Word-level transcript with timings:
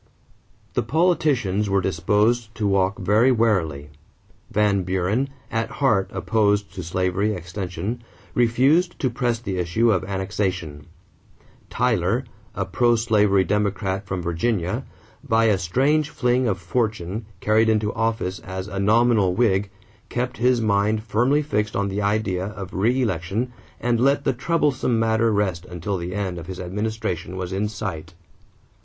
= 0.39 0.73
The 0.73 0.81
politicians 0.81 1.69
were 1.69 1.79
disposed 1.79 2.55
to 2.55 2.65
walk 2.65 2.97
very 2.97 3.31
warily. 3.31 3.91
Van 4.49 4.81
Buren, 4.81 5.29
at 5.51 5.69
heart 5.69 6.09
opposed 6.11 6.73
to 6.73 6.81
slavery 6.81 7.35
extension, 7.35 8.01
refused 8.33 8.97
to 8.97 9.11
press 9.11 9.37
the 9.37 9.59
issue 9.59 9.91
of 9.91 10.03
annexation. 10.03 10.87
Tyler, 11.69 12.23
a 12.55 12.65
pro 12.65 12.95
slavery 12.95 13.43
Democrat 13.43 14.07
from 14.07 14.23
Virginia, 14.23 14.85
by 15.23 15.45
a 15.45 15.59
strange 15.59 16.09
fling 16.09 16.47
of 16.47 16.57
fortune 16.57 17.27
carried 17.39 17.69
into 17.69 17.93
office 17.93 18.39
as 18.39 18.67
a 18.67 18.79
nominal 18.79 19.35
Whig, 19.35 19.69
kept 20.09 20.37
his 20.37 20.59
mind 20.59 21.03
firmly 21.03 21.43
fixed 21.43 21.75
on 21.75 21.89
the 21.89 22.01
idea 22.01 22.47
of 22.47 22.71
reëlection 22.71 23.49
and 23.79 23.99
let 23.99 24.23
the 24.23 24.33
troublesome 24.33 24.97
matter 24.99 25.31
rest 25.31 25.63
until 25.65 25.97
the 25.97 26.15
end 26.15 26.39
of 26.39 26.47
his 26.47 26.59
administration 26.59 27.37
was 27.37 27.53
in 27.53 27.67
sight. 27.69 28.15